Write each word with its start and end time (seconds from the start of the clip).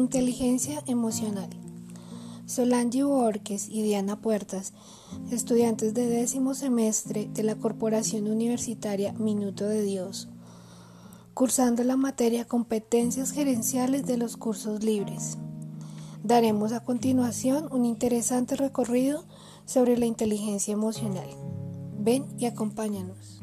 Inteligencia 0.00 0.82
emocional. 0.86 1.50
Solange 2.46 3.04
Borges 3.04 3.68
y 3.68 3.82
Diana 3.82 4.16
Puertas, 4.16 4.72
estudiantes 5.30 5.92
de 5.92 6.06
décimo 6.06 6.54
semestre 6.54 7.28
de 7.34 7.42
la 7.42 7.54
Corporación 7.56 8.26
Universitaria 8.26 9.12
Minuto 9.12 9.66
de 9.66 9.82
Dios, 9.82 10.30
cursando 11.34 11.84
la 11.84 11.96
materia 11.96 12.46
Competencias 12.46 13.32
Gerenciales 13.32 14.06
de 14.06 14.16
los 14.16 14.38
Cursos 14.38 14.82
Libres. 14.82 15.36
Daremos 16.24 16.72
a 16.72 16.80
continuación 16.80 17.68
un 17.70 17.84
interesante 17.84 18.56
recorrido 18.56 19.26
sobre 19.66 19.98
la 19.98 20.06
inteligencia 20.06 20.72
emocional. 20.72 21.28
Ven 21.98 22.24
y 22.38 22.46
acompáñanos. 22.46 23.42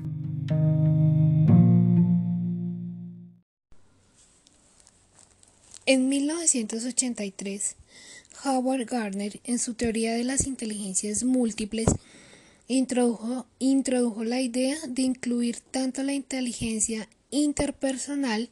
En 5.90 6.10
1983, 6.10 7.78
Howard 8.44 8.88
Gardner, 8.88 9.40
en 9.46 9.58
su 9.58 9.74
teoría 9.74 10.16
de 10.16 10.26
las 10.26 10.46
inteligencias 10.46 11.24
múltiples, 11.24 11.88
introdujo, 12.68 13.46
introdujo 13.58 14.26
la 14.26 14.42
idea 14.42 14.76
de 14.86 15.04
incluir 15.04 15.62
tanto 15.62 16.04
la 16.04 16.12
inteligencia 16.12 17.08
interpersonal, 17.32 18.50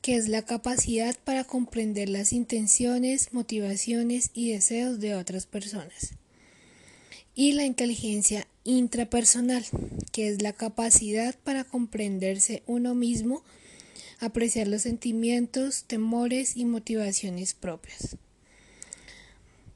que 0.00 0.16
es 0.16 0.28
la 0.28 0.40
capacidad 0.40 1.14
para 1.24 1.44
comprender 1.44 2.08
las 2.08 2.32
intenciones, 2.32 3.34
motivaciones 3.34 4.30
y 4.32 4.52
deseos 4.52 5.00
de 5.00 5.14
otras 5.14 5.44
personas, 5.44 6.14
y 7.34 7.52
la 7.52 7.66
inteligencia 7.66 8.48
intrapersonal, 8.64 9.66
que 10.10 10.30
es 10.30 10.40
la 10.40 10.54
capacidad 10.54 11.34
para 11.44 11.64
comprenderse 11.64 12.62
uno 12.66 12.94
mismo 12.94 13.42
apreciar 14.20 14.68
los 14.68 14.82
sentimientos, 14.82 15.84
temores 15.84 16.56
y 16.56 16.64
motivaciones 16.64 17.54
propias. 17.54 18.16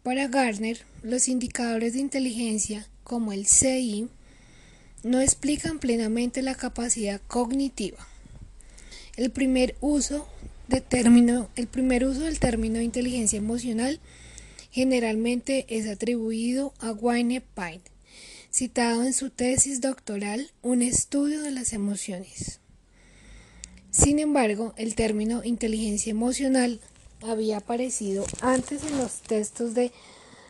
Para 0.02 0.28
Gardner, 0.28 0.84
los 1.02 1.28
indicadores 1.28 1.92
de 1.92 2.00
inteligencia, 2.00 2.88
como 3.04 3.32
el 3.32 3.46
CI, 3.46 4.08
no 5.04 5.20
explican 5.20 5.78
plenamente 5.78 6.42
la 6.42 6.54
capacidad 6.54 7.20
cognitiva. 7.28 8.06
El 9.16 9.30
primer 9.30 9.76
uso, 9.80 10.26
de 10.68 10.80
del 10.80 12.38
término 12.40 12.80
inteligencia 12.80 13.36
emocional 13.36 14.00
generalmente 14.70 15.66
es 15.68 15.86
atribuido 15.86 16.72
a 16.78 16.92
Wayne 16.92 17.42
Pine, 17.42 17.82
citado 18.50 19.04
en 19.04 19.12
su 19.12 19.28
tesis 19.30 19.80
doctoral 19.82 20.50
Un 20.62 20.80
estudio 20.80 21.42
de 21.42 21.50
las 21.50 21.74
emociones. 21.74 22.61
Sin 23.92 24.18
embargo, 24.18 24.72
el 24.78 24.94
término 24.94 25.44
inteligencia 25.44 26.10
emocional 26.10 26.80
había 27.20 27.58
aparecido 27.58 28.24
antes 28.40 28.84
en 28.84 28.96
los 28.96 29.20
textos 29.20 29.74
de 29.74 29.92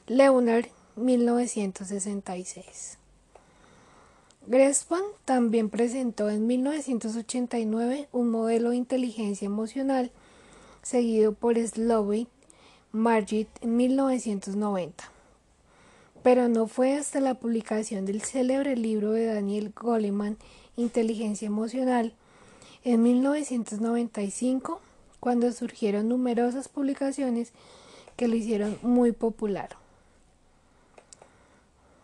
Leonard 0.06 0.66
1966. 0.94 2.98
Grespan 4.46 5.02
también 5.24 5.70
presentó 5.70 6.30
en 6.30 6.46
1989 6.46 8.08
un 8.12 8.30
modelo 8.30 8.70
de 8.70 8.76
inteligencia 8.76 9.46
emocional 9.46 10.12
seguido 10.82 11.32
por 11.32 11.58
Slovy 11.58 12.28
Margit 12.92 13.48
en 13.60 13.76
1990. 13.76 15.02
Pero 16.22 16.46
no 16.46 16.68
fue 16.68 16.94
hasta 16.94 17.18
la 17.18 17.34
publicación 17.34 18.06
del 18.06 18.22
célebre 18.22 18.76
libro 18.76 19.10
de 19.10 19.26
Daniel 19.26 19.72
Goleman, 19.74 20.36
Inteligencia 20.76 21.46
Emocional, 21.46 22.14
en 22.84 23.02
1995, 23.02 24.80
cuando 25.20 25.52
surgieron 25.52 26.08
numerosas 26.08 26.68
publicaciones 26.68 27.52
que 28.16 28.28
lo 28.28 28.36
hicieron 28.36 28.78
muy 28.82 29.12
popular. 29.12 29.76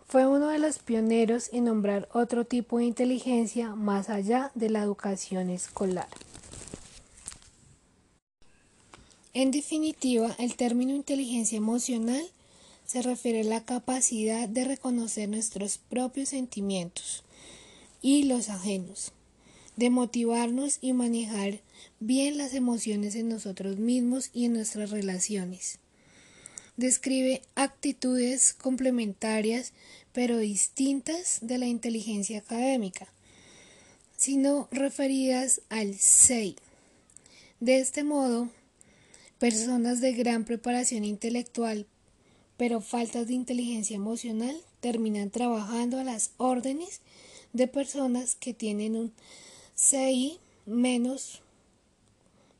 Fue 0.06 0.26
uno 0.26 0.48
de 0.48 0.58
los 0.58 0.78
pioneros 0.78 1.50
en 1.52 1.64
nombrar 1.64 2.08
otro 2.14 2.46
tipo 2.46 2.78
de 2.78 2.84
inteligencia 2.84 3.74
más 3.74 4.08
allá 4.08 4.50
de 4.54 4.70
la 4.70 4.82
educación 4.82 5.50
escolar. 5.50 6.08
En 9.34 9.50
definitiva, 9.50 10.34
el 10.38 10.56
término 10.56 10.94
inteligencia 10.94 11.58
emocional 11.58 12.24
se 12.86 13.02
refiere 13.02 13.42
a 13.42 13.44
la 13.44 13.64
capacidad 13.64 14.48
de 14.48 14.64
reconocer 14.64 15.28
nuestros 15.28 15.76
propios 15.76 16.30
sentimientos 16.30 17.22
y 18.00 18.22
los 18.22 18.48
ajenos, 18.48 19.12
de 19.78 19.90
motivarnos 19.90 20.78
y 20.80 20.92
manejar 20.92 21.60
bien 22.00 22.36
las 22.36 22.52
emociones 22.52 23.14
en 23.14 23.28
nosotros 23.28 23.78
mismos 23.78 24.30
y 24.34 24.46
en 24.46 24.54
nuestras 24.54 24.90
relaciones. 24.90 25.78
Describe 26.76 27.42
actitudes 27.54 28.54
complementarias 28.54 29.72
pero 30.12 30.38
distintas 30.38 31.38
de 31.42 31.58
la 31.58 31.66
inteligencia 31.66 32.40
académica, 32.40 33.06
sino 34.16 34.66
referidas 34.72 35.60
al 35.68 35.94
SEI. 35.94 36.56
De 37.60 37.78
este 37.78 38.02
modo, 38.02 38.50
personas 39.38 40.00
de 40.00 40.12
gran 40.12 40.44
preparación 40.44 41.04
intelectual 41.04 41.86
pero 42.56 42.80
faltas 42.80 43.28
de 43.28 43.34
inteligencia 43.34 43.94
emocional 43.94 44.56
terminan 44.80 45.30
trabajando 45.30 46.00
a 46.00 46.04
las 46.04 46.32
órdenes 46.36 47.00
de 47.52 47.68
personas 47.68 48.34
que 48.34 48.52
tienen 48.52 48.96
un 48.96 49.12
CI 49.80 50.40
menos 50.66 51.40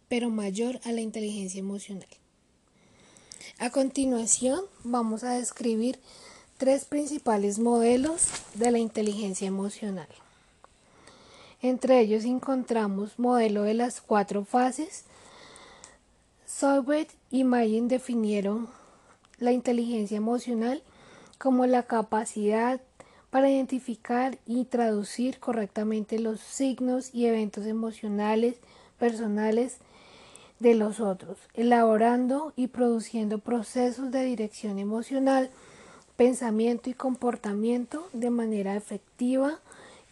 pero 0.09 0.31
mayor 0.31 0.81
a 0.85 0.93
la 0.93 1.01
inteligencia 1.01 1.59
emocional. 1.59 2.07
A 3.59 3.71
continuación 3.71 4.61
vamos 4.85 5.25
a 5.25 5.33
describir 5.33 5.99
tres 6.59 6.85
principales 6.85 7.59
modelos 7.59 8.29
de 8.55 8.71
la 8.71 8.79
inteligencia 8.79 9.49
emocional. 9.49 10.07
Entre 11.61 11.99
ellos 11.99 12.25
encontramos 12.25 13.19
modelo 13.19 13.65
de 13.65 13.75
las 13.75 14.01
cuatro 14.01 14.45
fases. 14.45 15.03
Solbert 16.47 17.11
y 17.33 17.43
Mayen 17.43 17.89
definieron 17.89 18.69
la 19.39 19.51
inteligencia 19.51 20.17
emocional 20.17 20.85
como 21.37 21.67
la 21.67 21.83
capacidad 21.83 22.81
para 23.31 23.51
identificar 23.51 24.39
y 24.47 24.65
traducir 24.65 25.39
correctamente 25.39 26.19
los 26.19 26.41
signos 26.41 27.15
y 27.15 27.27
eventos 27.27 27.67
emocionales 27.67 28.57
personales 28.99 29.79
de 30.61 30.75
los 30.75 31.01
otros, 31.01 31.39
elaborando 31.55 32.53
y 32.57 32.69
produciendo 32.69 33.39
procesos 33.39 34.11
de 34.11 34.25
dirección 34.25 34.79
emocional, 34.79 35.51
pensamiento 36.17 36.91
y 36.91 36.95
comportamiento 36.95 38.09
de 38.13 38.31
manera 38.31 38.75
efectiva 38.75 39.61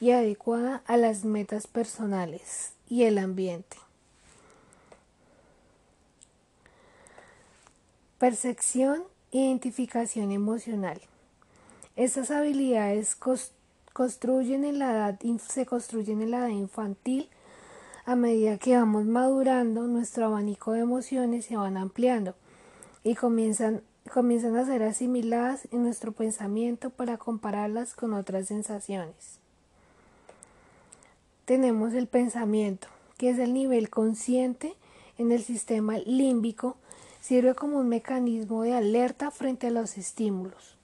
y 0.00 0.10
adecuada 0.10 0.82
a 0.86 0.96
las 0.96 1.24
metas 1.24 1.66
personales 1.66 2.72
y 2.88 3.04
el 3.04 3.18
ambiente. 3.18 3.76
Percepción 8.18 9.02
e 9.32 9.38
identificación 9.38 10.32
emocional. 10.32 11.00
Estas 11.96 12.30
habilidades 12.30 13.16
construyen 13.94 14.64
en 14.64 14.78
la 14.78 14.92
edad, 14.92 15.18
se 15.48 15.64
construyen 15.64 16.20
en 16.20 16.30
la 16.30 16.40
edad 16.40 16.48
infantil 16.48 17.30
a 18.04 18.14
medida 18.14 18.58
que 18.58 18.76
vamos 18.76 19.06
madurando, 19.06 19.86
nuestro 19.86 20.26
abanico 20.26 20.72
de 20.72 20.80
emociones 20.80 21.46
se 21.46 21.56
van 21.56 21.78
ampliando 21.78 22.34
y 23.02 23.14
comienzan, 23.14 23.82
comienzan 24.12 24.56
a 24.56 24.66
ser 24.66 24.82
asimiladas 24.82 25.66
en 25.72 25.82
nuestro 25.82 26.12
pensamiento 26.12 26.90
para 26.90 27.16
compararlas 27.16 27.94
con 27.94 28.12
otras 28.12 28.46
sensaciones. 28.46 29.38
Tenemos 31.46 31.94
el 31.94 32.08
pensamiento, 32.08 32.88
que 33.16 33.30
es 33.30 33.38
el 33.38 33.54
nivel 33.54 33.88
consciente 33.88 34.74
en 35.16 35.32
el 35.32 35.42
sistema 35.42 35.96
límbico, 35.98 36.76
sirve 37.20 37.54
como 37.54 37.78
un 37.78 37.88
mecanismo 37.88 38.62
de 38.62 38.74
alerta 38.74 39.30
frente 39.30 39.68
a 39.68 39.70
los 39.70 39.96
estímulos. 39.96 40.75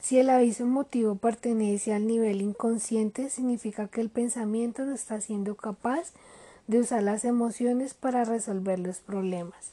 Si 0.00 0.18
el 0.18 0.30
aviso 0.30 0.62
emotivo 0.62 1.14
pertenece 1.14 1.92
al 1.92 2.06
nivel 2.06 2.40
inconsciente, 2.40 3.28
significa 3.28 3.86
que 3.88 4.00
el 4.00 4.08
pensamiento 4.08 4.84
no 4.84 4.94
está 4.94 5.20
siendo 5.20 5.54
capaz 5.56 6.12
de 6.66 6.80
usar 6.80 7.02
las 7.02 7.24
emociones 7.24 7.94
para 7.94 8.24
resolver 8.24 8.78
los 8.78 8.98
problemas. 8.98 9.72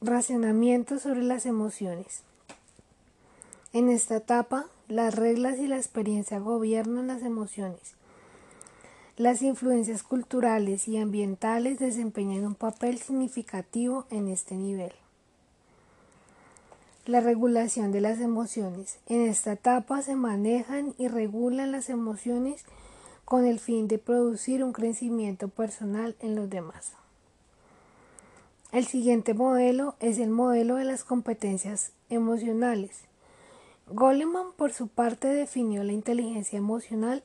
Racionamiento 0.00 0.98
sobre 0.98 1.22
las 1.22 1.46
emociones. 1.46 2.22
En 3.72 3.88
esta 3.88 4.16
etapa, 4.16 4.66
las 4.88 5.14
reglas 5.14 5.58
y 5.58 5.66
la 5.66 5.76
experiencia 5.76 6.38
gobiernan 6.38 7.06
las 7.06 7.22
emociones. 7.22 7.94
Las 9.16 9.42
influencias 9.42 10.02
culturales 10.02 10.88
y 10.88 10.96
ambientales 10.96 11.78
desempeñan 11.78 12.46
un 12.46 12.54
papel 12.54 12.98
significativo 12.98 14.06
en 14.10 14.28
este 14.28 14.54
nivel. 14.54 14.92
La 17.04 17.18
regulación 17.18 17.90
de 17.90 18.00
las 18.00 18.20
emociones. 18.20 19.00
En 19.08 19.22
esta 19.22 19.54
etapa 19.54 20.02
se 20.02 20.14
manejan 20.14 20.94
y 20.98 21.08
regulan 21.08 21.72
las 21.72 21.90
emociones 21.90 22.64
con 23.24 23.44
el 23.44 23.58
fin 23.58 23.88
de 23.88 23.98
producir 23.98 24.62
un 24.62 24.72
crecimiento 24.72 25.48
personal 25.48 26.14
en 26.20 26.36
los 26.36 26.48
demás. 26.48 26.92
El 28.70 28.86
siguiente 28.86 29.34
modelo 29.34 29.96
es 29.98 30.20
el 30.20 30.30
modelo 30.30 30.76
de 30.76 30.84
las 30.84 31.02
competencias 31.02 31.90
emocionales. 32.08 33.00
Goleman, 33.88 34.52
por 34.56 34.72
su 34.72 34.86
parte, 34.86 35.26
definió 35.26 35.82
la 35.82 35.92
inteligencia 35.92 36.56
emocional 36.56 37.24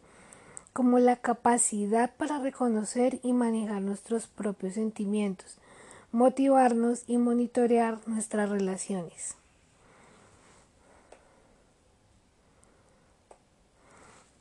como 0.74 0.98
la 0.98 1.18
capacidad 1.18 2.16
para 2.16 2.40
reconocer 2.40 3.20
y 3.22 3.32
manejar 3.32 3.84
nuestros 3.84 4.26
propios 4.26 4.74
sentimientos, 4.74 5.60
motivarnos 6.12 7.04
y 7.06 7.20
monitorear 7.20 8.00
nuestras 8.08 8.50
relaciones. 8.50 9.36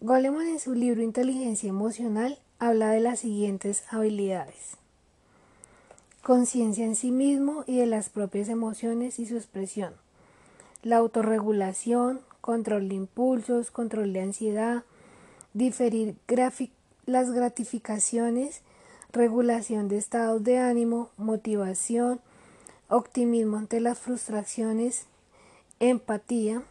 Goleman 0.07 0.47
en 0.47 0.61
su 0.61 0.73
libro 0.73 1.03
Inteligencia 1.03 1.69
Emocional 1.69 2.39
habla 2.61 2.91
de 2.91 3.01
las 3.01 3.19
siguientes 3.19 3.83
habilidades. 3.91 4.77
Conciencia 6.23 6.85
en 6.85 6.95
sí 6.95 7.11
mismo 7.11 7.65
y 7.67 7.79
de 7.79 7.87
las 7.87 8.09
propias 8.09 8.49
emociones 8.49 9.19
y 9.19 9.27
su 9.27 9.35
expresión. 9.35 9.95
La 10.85 10.99
autorregulación, 10.99 12.21
control 12.41 12.89
de 12.89 12.95
impulsos, 12.95 13.73
control 13.73 14.13
de 14.13 14.21
ansiedad, 14.21 14.85
diferir 15.55 16.15
las 17.07 17.33
gratificaciones, 17.33 18.61
regulación 19.11 19.89
de 19.89 19.99
estados 19.99 20.45
de 20.45 20.59
ánimo, 20.59 21.11
motivación, 21.17 22.21
optimismo 22.89 23.57
ante 23.57 23.81
las 23.81 23.99
frustraciones, 23.99 25.07
empatía, 25.81 26.63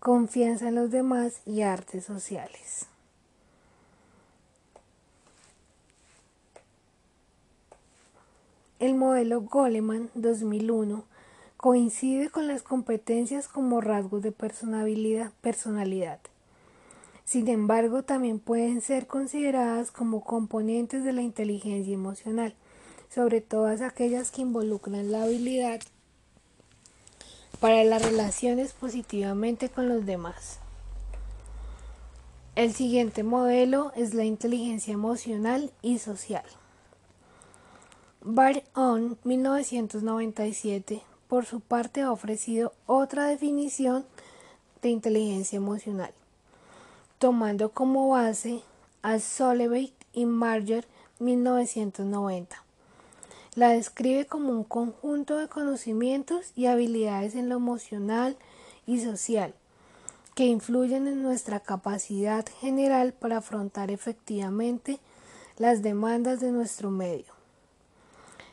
confianza 0.00 0.68
en 0.68 0.76
los 0.76 0.90
demás 0.90 1.42
y 1.44 1.60
artes 1.60 2.04
sociales. 2.04 2.86
El 8.78 8.94
modelo 8.94 9.42
Goleman 9.42 10.08
2001 10.14 11.04
coincide 11.58 12.30
con 12.30 12.48
las 12.48 12.62
competencias 12.62 13.46
como 13.46 13.82
rasgos 13.82 14.22
de 14.22 14.32
personalidad. 14.32 15.32
personalidad. 15.42 16.18
Sin 17.26 17.48
embargo, 17.48 18.02
también 18.02 18.38
pueden 18.38 18.80
ser 18.80 19.06
consideradas 19.06 19.90
como 19.90 20.24
componentes 20.24 21.04
de 21.04 21.12
la 21.12 21.20
inteligencia 21.20 21.92
emocional, 21.92 22.54
sobre 23.10 23.42
todas 23.42 23.82
aquellas 23.82 24.30
que 24.30 24.40
involucran 24.40 25.12
la 25.12 25.24
habilidad 25.24 25.80
para 27.58 27.84
las 27.84 28.02
relaciones 28.02 28.72
positivamente 28.72 29.68
con 29.68 29.88
los 29.88 30.06
demás. 30.06 30.60
El 32.54 32.72
siguiente 32.74 33.22
modelo 33.22 33.92
es 33.96 34.14
la 34.14 34.24
inteligencia 34.24 34.92
emocional 34.92 35.72
y 35.82 35.98
social. 35.98 36.44
Bar 38.22 38.62
On 38.74 39.18
1997 39.24 41.02
por 41.28 41.46
su 41.46 41.60
parte 41.60 42.02
ha 42.02 42.12
ofrecido 42.12 42.72
otra 42.86 43.26
definición 43.26 44.04
de 44.82 44.90
inteligencia 44.90 45.56
emocional, 45.56 46.12
tomando 47.18 47.70
como 47.70 48.10
base 48.10 48.62
a 49.02 49.18
Solevey 49.18 49.92
y 50.12 50.26
Marger 50.26 50.86
1990 51.18 52.69
la 53.54 53.70
describe 53.70 54.26
como 54.26 54.50
un 54.50 54.64
conjunto 54.64 55.36
de 55.36 55.48
conocimientos 55.48 56.52
y 56.56 56.66
habilidades 56.66 57.34
en 57.34 57.48
lo 57.48 57.56
emocional 57.56 58.36
y 58.86 59.00
social 59.00 59.54
que 60.34 60.46
influyen 60.46 61.06
en 61.06 61.22
nuestra 61.22 61.60
capacidad 61.60 62.46
general 62.60 63.12
para 63.12 63.38
afrontar 63.38 63.90
efectivamente 63.90 64.98
las 65.58 65.82
demandas 65.82 66.40
de 66.40 66.52
nuestro 66.52 66.90
medio. 66.90 67.32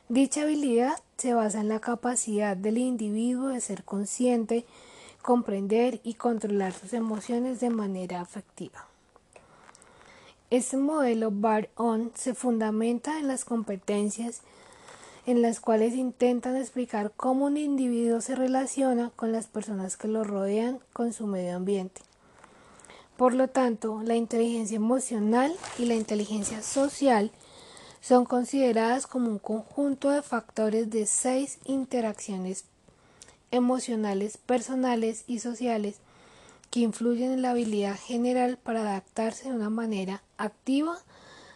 Dicha 0.09 0.43
habilidad 0.43 0.99
se 1.17 1.33
basa 1.33 1.61
en 1.61 1.69
la 1.69 1.79
capacidad 1.79 2.57
del 2.57 2.77
individuo 2.77 3.49
de 3.49 3.61
ser 3.61 3.83
consciente, 3.83 4.65
comprender 5.21 6.01
y 6.03 6.15
controlar 6.15 6.73
sus 6.73 6.93
emociones 6.93 7.59
de 7.59 7.69
manera 7.69 8.21
afectiva. 8.21 8.85
Este 10.49 10.77
modelo 10.77 11.29
Bar-On 11.31 12.11
se 12.15 12.33
fundamenta 12.33 13.19
en 13.19 13.27
las 13.27 13.43
competencias 13.43 14.41
en 15.27 15.41
las 15.41 15.59
cuales 15.59 15.93
intentan 15.93 16.55
explicar 16.55 17.11
cómo 17.15 17.45
un 17.45 17.57
individuo 17.57 18.21
se 18.21 18.33
relaciona 18.33 19.11
con 19.17 19.33
las 19.33 19.45
personas 19.45 19.97
que 19.97 20.07
lo 20.07 20.23
rodean, 20.23 20.79
con 20.93 21.11
su 21.11 21.27
medio 21.27 21.57
ambiente. 21.57 22.01
Por 23.17 23.33
lo 23.33 23.49
tanto, 23.49 24.01
la 24.03 24.15
inteligencia 24.15 24.77
emocional 24.77 25.53
y 25.77 25.85
la 25.85 25.95
inteligencia 25.95 26.63
social 26.63 27.31
son 27.99 28.23
consideradas 28.23 29.05
como 29.05 29.29
un 29.29 29.37
conjunto 29.37 30.11
de 30.11 30.21
factores 30.21 30.89
de 30.91 31.05
seis 31.05 31.59
interacciones 31.65 32.63
emocionales, 33.51 34.37
personales 34.37 35.25
y 35.27 35.39
sociales 35.39 35.97
que 36.71 36.79
influyen 36.79 37.33
en 37.33 37.41
la 37.41 37.51
habilidad 37.51 37.97
general 37.99 38.57
para 38.57 38.79
adaptarse 38.79 39.49
de 39.49 39.55
una 39.55 39.69
manera 39.69 40.23
activa 40.37 40.97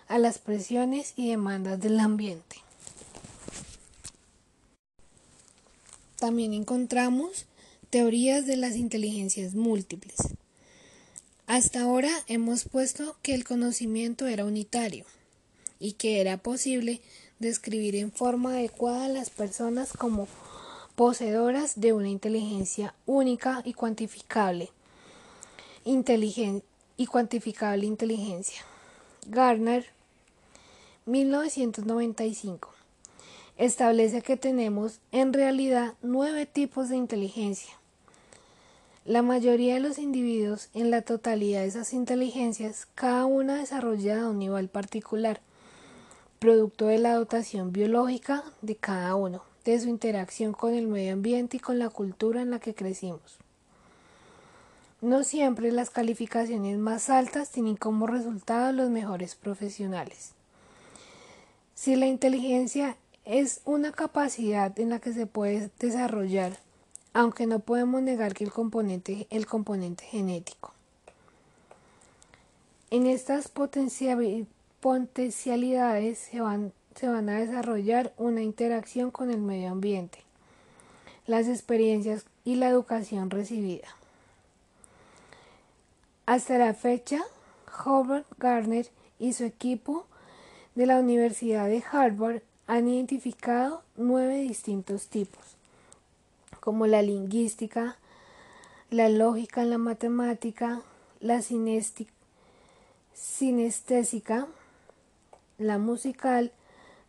a 0.09 0.17
las 0.17 0.39
presiones 0.39 1.13
y 1.15 1.29
demandas 1.29 1.79
del 1.79 2.01
ambiente. 2.01 2.57
También 6.21 6.53
encontramos 6.53 7.47
teorías 7.89 8.45
de 8.45 8.55
las 8.55 8.75
inteligencias 8.75 9.55
múltiples. 9.55 10.17
Hasta 11.47 11.81
ahora 11.81 12.11
hemos 12.27 12.65
puesto 12.65 13.15
que 13.23 13.33
el 13.33 13.43
conocimiento 13.43 14.27
era 14.27 14.45
unitario 14.45 15.05
y 15.79 15.93
que 15.93 16.21
era 16.21 16.37
posible 16.37 17.01
describir 17.39 17.95
en 17.95 18.11
forma 18.11 18.51
adecuada 18.51 19.05
a 19.05 19.09
las 19.09 19.31
personas 19.31 19.93
como 19.93 20.27
poseedoras 20.93 21.81
de 21.81 21.91
una 21.91 22.09
inteligencia 22.09 22.93
única 23.07 23.63
y 23.65 23.73
cuantificable. 23.73 24.69
y 25.83 27.07
cuantificable 27.07 27.87
inteligencia. 27.87 28.61
Garner, 29.25 29.87
1995 31.07 32.70
establece 33.57 34.21
que 34.21 34.37
tenemos 34.37 34.99
en 35.11 35.33
realidad 35.33 35.93
nueve 36.01 36.45
tipos 36.45 36.89
de 36.89 36.97
inteligencia. 36.97 37.73
La 39.05 39.21
mayoría 39.21 39.73
de 39.73 39.79
los 39.79 39.97
individuos 39.97 40.69
en 40.73 40.91
la 40.91 41.01
totalidad 41.01 41.61
de 41.61 41.67
esas 41.67 41.91
inteligencias, 41.93 42.87
cada 42.93 43.25
una 43.25 43.57
desarrollada 43.57 44.23
a 44.23 44.29
un 44.29 44.39
nivel 44.39 44.69
particular, 44.69 45.41
producto 46.37 46.87
de 46.87 46.99
la 46.99 47.15
dotación 47.15 47.71
biológica 47.71 48.43
de 48.61 48.75
cada 48.75 49.15
uno, 49.15 49.43
de 49.65 49.79
su 49.79 49.89
interacción 49.89 50.53
con 50.53 50.73
el 50.73 50.87
medio 50.87 51.13
ambiente 51.13 51.57
y 51.57 51.59
con 51.59 51.79
la 51.79 51.89
cultura 51.89 52.41
en 52.41 52.51
la 52.51 52.59
que 52.59 52.75
crecimos. 52.75 53.37
No 55.01 55.23
siempre 55.23 55.71
las 55.71 55.89
calificaciones 55.89 56.77
más 56.77 57.09
altas 57.09 57.49
tienen 57.49 57.75
como 57.75 58.05
resultado 58.05 58.71
los 58.71 58.91
mejores 58.91 59.33
profesionales. 59.33 60.33
Si 61.73 61.95
la 61.95 62.05
inteligencia 62.05 62.97
es 63.25 63.61
una 63.65 63.91
capacidad 63.91 64.77
en 64.79 64.89
la 64.89 64.99
que 64.99 65.13
se 65.13 65.25
puede 65.25 65.69
desarrollar, 65.79 66.57
aunque 67.13 67.45
no 67.45 67.59
podemos 67.59 68.01
negar 68.01 68.33
que 68.33 68.43
el 68.43 68.51
componente, 68.51 69.27
el 69.29 69.45
componente 69.45 70.03
genético. 70.05 70.73
En 72.89 73.05
estas 73.05 73.47
potencialidades 73.47 76.19
se 76.19 76.41
van, 76.41 76.73
se 76.95 77.07
van 77.07 77.29
a 77.29 77.39
desarrollar 77.39 78.13
una 78.17 78.41
interacción 78.41 79.11
con 79.11 79.31
el 79.31 79.39
medio 79.39 79.69
ambiente, 79.69 80.19
las 81.27 81.47
experiencias 81.47 82.25
y 82.43 82.55
la 82.55 82.69
educación 82.69 83.29
recibida. 83.29 83.87
Hasta 86.25 86.57
la 86.57 86.73
fecha, 86.73 87.21
Howard 87.85 88.25
Gardner 88.37 88.87
y 89.19 89.33
su 89.33 89.43
equipo 89.43 90.05
de 90.75 90.85
la 90.85 90.99
Universidad 90.99 91.67
de 91.67 91.83
Harvard 91.91 92.41
han 92.67 92.87
identificado 92.87 93.83
nueve 93.95 94.37
distintos 94.37 95.07
tipos, 95.07 95.57
como 96.59 96.87
la 96.87 97.01
lingüística, 97.01 97.97
la 98.89 99.09
lógica 99.09 99.63
la 99.63 99.77
matemática, 99.77 100.81
la 101.21 101.41
sinestésica, 103.13 104.47
la 105.57 105.77
musical, 105.77 106.51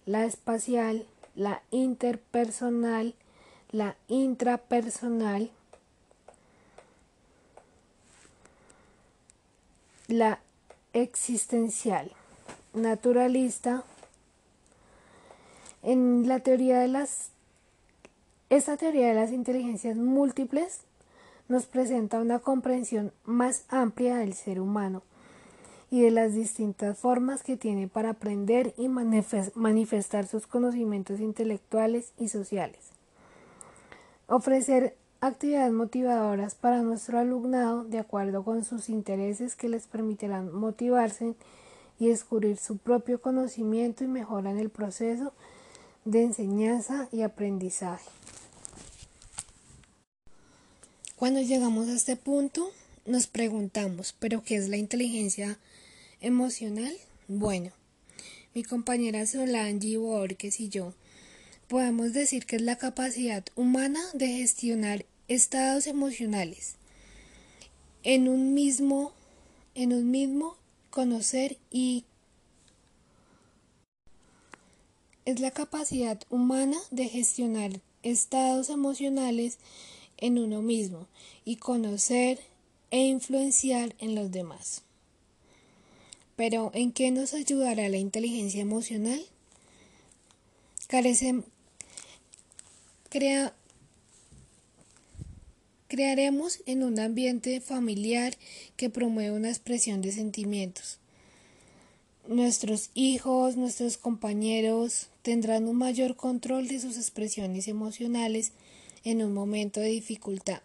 la 0.07 0.25
espacial, 0.25 1.07
la 1.35 1.63
interpersonal, 1.71 3.15
la 3.71 3.97
intrapersonal, 4.09 5.51
la 10.09 10.41
existencial, 10.93 12.13
naturalista, 12.75 13.85
en 15.83 16.29
la 16.29 16.41
teoría 16.41 16.79
de 16.81 16.89
las 16.89 17.31
esta 18.51 18.77
teoría 18.77 19.09
de 19.09 19.15
las 19.15 19.33
inteligencias 19.33 19.97
múltiples 19.97 20.81
nos 21.49 21.65
presenta 21.65 22.21
una 22.21 22.39
comprensión 22.39 23.11
más 23.25 23.65
amplia 23.69 24.17
del 24.17 24.35
ser 24.35 24.61
humano 24.61 25.03
y 25.91 26.03
de 26.03 26.11
las 26.11 26.35
distintas 26.35 26.99
formas 26.99 27.43
que 27.43 27.57
tiene 27.57 27.89
para 27.89 28.11
aprender 28.11 28.75
y 28.77 28.89
manifestar 28.89 30.27
sus 30.27 30.47
conocimientos 30.47 31.21
intelectuales 31.21 32.13
y 32.19 32.29
sociales. 32.29 32.79
Ofrecer 34.27 34.97
actividades 35.21 35.73
motivadoras 35.73 36.55
para 36.55 36.83
nuestro 36.83 37.19
alumnado 37.19 37.85
de 37.85 37.99
acuerdo 37.99 38.43
con 38.45 38.65
sus 38.65 38.89
intereses 38.89 39.57
que 39.57 39.69
les 39.69 39.87
permitirán 39.87 40.53
motivarse 40.53 41.35
y 41.99 42.09
descubrir 42.09 42.59
su 42.59 42.77
propio 42.77 43.21
conocimiento 43.21 44.05
y 44.05 44.09
mejora 44.09 44.51
en 44.51 44.59
el 44.59 44.69
proceso 44.69 45.33
de 46.05 46.23
enseñanza 46.23 47.09
y 47.13 47.23
aprendizaje. 47.23 48.09
Cuando 51.17 51.41
llegamos 51.41 51.89
a 51.89 51.95
este 51.95 52.17
punto, 52.17 52.71
nos 53.07 53.27
preguntamos, 53.27 54.15
¿pero 54.19 54.43
qué 54.43 54.57
es 54.57 54.69
la 54.69 54.77
inteligencia 54.77 55.59
emocional? 56.21 56.93
Bueno, 57.29 57.71
mi 58.55 58.65
compañera 58.65 59.27
Solange 59.27 59.97
Borges 59.97 60.61
y 60.61 60.69
yo 60.69 60.95
podemos 61.69 62.13
decir 62.13 62.45
que 62.45 62.57
es 62.57 62.63
la 62.63 62.77
capacidad 62.77 63.45
humana 63.55 64.01
de 64.15 64.27
gestionar 64.27 65.07
estados 65.29 65.87
emocionales 65.87 66.75
en 68.03 68.29
un 68.29 68.53
mismo 68.53 69.13
en 69.75 69.93
un 69.93 70.11
mismo 70.11 70.57
conocer 70.91 71.57
y 71.71 72.05
es 75.25 75.41
la 75.41 75.51
capacidad 75.51 76.21
humana 76.31 76.79
de 76.91 77.09
gestionar 77.09 77.81
estados 78.03 78.71
emocionales 78.71 79.59
en 80.17 80.39
uno 80.39 80.63
mismo 80.63 81.07
y 81.45 81.57
conocer 81.57 82.41
e 82.91 83.01
influenciar 83.07 83.95
en 83.99 84.15
los 84.15 84.31
demás. 84.31 84.83
Pero 86.37 86.71
¿en 86.75 86.93
qué 86.93 87.11
nos 87.11 87.35
ayudará 87.35 87.89
la 87.89 87.99
inteligencia 87.99 88.63
emocional? 88.63 89.21
crearemos 95.89 96.61
en 96.67 96.83
un 96.83 96.99
ambiente 96.99 97.61
familiar 97.61 98.37
que 98.77 98.91
promueva 98.91 99.37
una 99.37 99.51
expresión 99.51 100.01
de 100.01 100.13
sentimientos. 100.13 101.02
Nuestros 102.29 102.91
hijos, 102.95 103.57
nuestros 103.57 103.99
compañeros 103.99 105.09
tendrán 105.23 105.67
un 105.67 105.77
mayor 105.77 106.15
control 106.15 106.69
de 106.69 106.79
sus 106.79 106.97
expresiones 106.97 107.67
emocionales 107.67 108.53
en 109.05 109.25
un 109.25 109.35
momento 109.35 109.81
de 109.81 109.89
dificultad. 109.89 110.63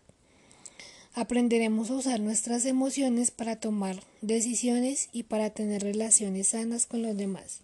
Aprenderemos 1.15 1.89
a 1.89 1.95
usar 1.95 2.19
nuestras 2.19 2.65
emociones 2.65 3.31
para 3.31 3.59
tomar 3.59 4.03
decisiones 4.21 5.09
y 5.13 5.23
para 5.23 5.49
tener 5.49 5.81
relaciones 5.81 6.49
sanas 6.49 6.85
con 6.85 7.01
los 7.01 7.17
demás. 7.17 7.61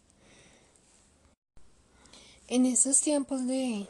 En 2.47 2.65
estos 2.65 2.99
tiempos 2.99 3.45
de, 3.45 3.87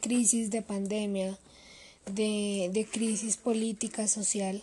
crisis, 0.00 0.50
de 0.50 0.62
pandemia, 0.62 1.38
de, 2.06 2.70
de 2.72 2.86
crisis 2.86 3.36
política, 3.36 4.08
social, 4.08 4.62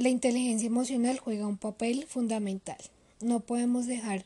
la 0.00 0.08
inteligencia 0.08 0.66
emocional 0.66 1.18
juega 1.18 1.46
un 1.46 1.56
papel 1.56 2.06
fundamental. 2.08 2.78
No 3.20 3.40
podemos 3.40 3.86
dejar 3.86 4.24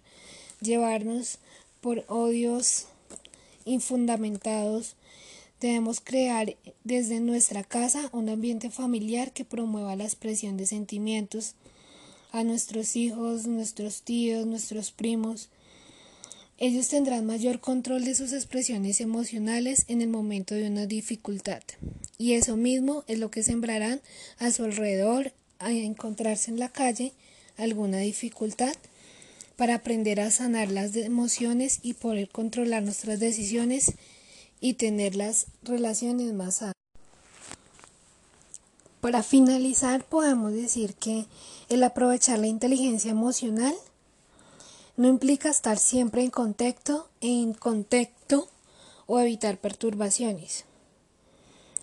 llevarnos 0.60 1.38
por 1.80 2.04
odios 2.08 2.86
infundamentados 3.66 4.96
Debemos 5.64 6.00
crear 6.00 6.56
desde 6.82 7.20
nuestra 7.20 7.64
casa 7.64 8.10
un 8.12 8.28
ambiente 8.28 8.68
familiar 8.68 9.32
que 9.32 9.46
promueva 9.46 9.96
la 9.96 10.04
expresión 10.04 10.58
de 10.58 10.66
sentimientos 10.66 11.54
a 12.32 12.44
nuestros 12.44 12.96
hijos, 12.96 13.46
nuestros 13.46 14.02
tíos, 14.02 14.46
nuestros 14.46 14.90
primos. 14.92 15.48
Ellos 16.58 16.88
tendrán 16.88 17.24
mayor 17.24 17.60
control 17.60 18.04
de 18.04 18.14
sus 18.14 18.34
expresiones 18.34 19.00
emocionales 19.00 19.86
en 19.88 20.02
el 20.02 20.08
momento 20.08 20.54
de 20.54 20.68
una 20.68 20.84
dificultad. 20.84 21.62
Y 22.18 22.34
eso 22.34 22.58
mismo 22.58 23.02
es 23.06 23.18
lo 23.18 23.30
que 23.30 23.42
sembrarán 23.42 24.02
a 24.38 24.50
su 24.50 24.64
alrededor 24.64 25.32
a 25.64 25.72
encontrarse 25.72 26.50
en 26.50 26.58
la 26.58 26.68
calle 26.68 27.12
alguna 27.56 27.98
dificultad 27.98 28.74
para 29.56 29.76
aprender 29.76 30.20
a 30.20 30.30
sanar 30.30 30.70
las 30.70 30.94
emociones 30.96 31.78
y 31.82 31.94
poder 31.94 32.28
controlar 32.28 32.82
nuestras 32.82 33.20
decisiones 33.20 33.94
y 34.60 34.74
tener 34.74 35.14
las 35.14 35.46
relaciones 35.62 36.32
más 36.32 36.56
sanas. 36.56 36.74
Para 39.00 39.22
finalizar, 39.22 40.04
podemos 40.04 40.52
decir 40.52 40.94
que 40.94 41.26
el 41.68 41.82
aprovechar 41.82 42.38
la 42.38 42.46
inteligencia 42.46 43.10
emocional 43.10 43.74
no 44.96 45.08
implica 45.08 45.50
estar 45.50 45.78
siempre 45.78 46.22
en 46.22 46.30
contexto, 46.30 47.08
en 47.20 47.52
contexto 47.52 48.48
o 49.06 49.20
evitar 49.20 49.58
perturbaciones. 49.58 50.64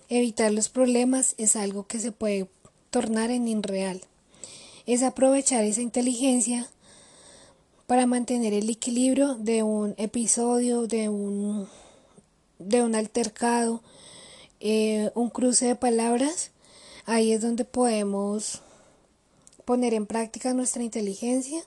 Evitar 0.08 0.52
los 0.52 0.68
problemas 0.68 1.34
es 1.38 1.56
algo 1.56 1.86
que 1.86 2.00
se 2.00 2.10
puede 2.12 2.48
tornar 2.92 3.30
en 3.30 3.48
irreal. 3.48 4.02
Es 4.86 5.02
aprovechar 5.02 5.64
esa 5.64 5.80
inteligencia 5.80 6.68
para 7.86 8.06
mantener 8.06 8.52
el 8.52 8.68
equilibrio 8.70 9.34
de 9.34 9.62
un 9.64 9.94
episodio, 9.96 10.86
de 10.86 11.08
un 11.08 11.68
de 12.58 12.82
un 12.82 12.94
altercado, 12.94 13.82
eh, 14.60 15.10
un 15.14 15.30
cruce 15.30 15.66
de 15.66 15.74
palabras, 15.74 16.52
ahí 17.06 17.32
es 17.32 17.40
donde 17.40 17.64
podemos 17.64 18.62
poner 19.64 19.94
en 19.94 20.06
práctica 20.06 20.54
nuestra 20.54 20.84
inteligencia 20.84 21.64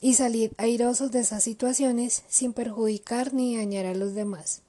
y 0.00 0.14
salir 0.14 0.52
airosos 0.58 1.10
de 1.10 1.20
esas 1.20 1.42
situaciones 1.42 2.22
sin 2.28 2.52
perjudicar 2.52 3.34
ni 3.34 3.56
dañar 3.56 3.86
a 3.86 3.94
los 3.94 4.14
demás. 4.14 4.62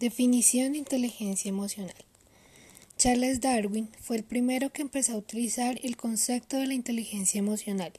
Definición 0.00 0.72
de 0.72 0.78
inteligencia 0.78 1.48
emocional. 1.48 1.94
Charles 2.98 3.40
Darwin 3.40 3.88
fue 4.00 4.16
el 4.16 4.24
primero 4.24 4.72
que 4.72 4.82
empezó 4.82 5.12
a 5.12 5.16
utilizar 5.18 5.78
el 5.82 5.96
concepto 5.96 6.56
de 6.56 6.66
la 6.66 6.74
inteligencia 6.74 7.38
emocional 7.38 7.92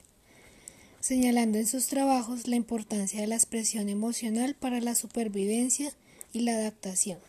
señalando 1.08 1.58
en 1.58 1.68
sus 1.68 1.88
trabajos 1.88 2.48
la 2.48 2.58
importancia 2.58 3.22
de 3.22 3.28
la 3.28 3.36
expresión 3.36 3.88
emocional 3.88 4.56
para 4.56 4.82
la 4.82 4.94
supervivencia 4.94 5.94
y 6.34 6.42
la 6.42 6.54
adaptación. 6.56 7.20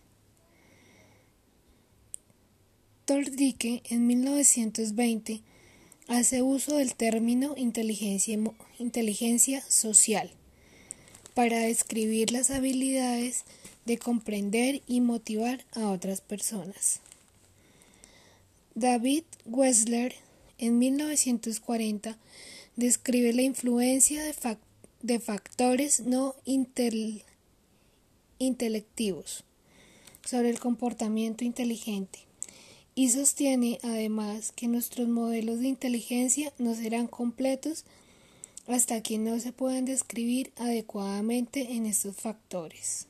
Tordike 3.05 3.83
en 3.89 4.07
1920 4.09 5.43
hace 6.09 6.43
uso 6.43 6.77
del 6.77 6.97
término 6.97 7.55
inteligencia, 7.57 8.37
inteligencia 8.81 9.63
social 9.69 10.33
para 11.35 11.61
describir 11.61 12.33
las 12.33 12.51
habilidades 12.51 13.45
de 13.89 13.99
comprender 13.99 14.83
y 14.87 15.01
motivar 15.01 15.65
a 15.73 15.89
otras 15.89 16.21
personas. 16.21 17.01
David 18.75 19.25
Wessler 19.47 20.15
en 20.59 20.79
1940 20.79 22.19
describe 22.77 23.33
la 23.33 23.43
influencia 23.43 24.23
de, 24.23 25.19
factores 25.21 26.01
no 26.01 26.37
intelectivos 28.39 29.45
sobre 30.25 30.51
el 30.51 30.61
comportamiento 30.61 31.45
inteligente 31.45 32.21
y 32.95 33.09
sostiene 33.09 33.79
además 33.83 34.53
que 34.53 34.69
nuestros 34.69 35.09
modelos 35.09 35.61
de 35.61 35.69
inteligencia 35.69 36.53
no 36.59 36.75
serán 36.75 37.07
completos 37.07 37.85
hasta 38.67 39.03
que 39.03 39.17
no 39.17 39.41
se 39.41 39.53
puedan 39.53 39.87
describir 39.87 40.53
adecuadamente 40.57 41.73
en 41.73 41.87
estos 41.87 42.17
factores. 42.17 43.08